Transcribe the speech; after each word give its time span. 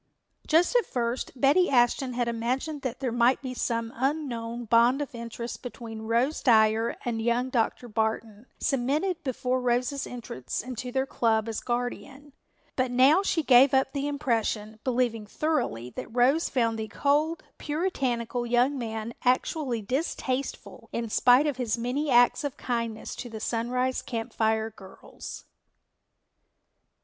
Just 0.47 0.75
at 0.75 0.87
first 0.87 1.31
Betty 1.39 1.69
Ashton 1.69 2.13
had 2.13 2.27
imagined 2.27 2.81
that 2.81 3.01
there 3.01 3.11
might 3.11 3.39
be 3.43 3.53
some 3.53 3.93
unknown 3.95 4.65
bond 4.65 4.99
of 4.99 5.13
interest 5.13 5.61
between 5.61 6.07
Rose 6.07 6.41
Dyer 6.41 6.97
and 7.05 7.21
young 7.21 7.51
Dr. 7.51 7.87
Barton, 7.87 8.47
cemented 8.57 9.23
before 9.23 9.61
Rose's 9.61 10.07
entrance 10.07 10.63
into 10.63 10.91
their 10.91 11.05
club 11.05 11.47
as 11.47 11.59
guardian. 11.59 12.33
But 12.75 12.89
now 12.89 13.21
she 13.21 13.43
gave 13.43 13.75
up 13.75 13.93
the 13.93 14.07
impression, 14.07 14.79
believing 14.83 15.27
thoroughly 15.27 15.91
that 15.91 16.07
Rose 16.11 16.49
found 16.49 16.79
the 16.79 16.87
cold, 16.87 17.43
puritanical 17.59 18.47
young 18.47 18.79
man 18.79 19.13
actually 19.23 19.83
distasteful 19.83 20.89
in 20.91 21.11
spite 21.11 21.45
of 21.45 21.57
his 21.57 21.77
many 21.77 22.09
acts 22.09 22.43
of 22.43 22.57
kindness 22.57 23.15
to 23.17 23.29
the 23.29 23.39
Sunrise 23.39 24.01
Camp 24.01 24.33
Fire 24.33 24.71
girls. 24.71 25.45